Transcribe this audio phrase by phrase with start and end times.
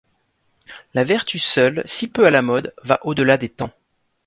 [0.95, 3.69] La vertu seule, si peu à la mode, va au-delà des temps.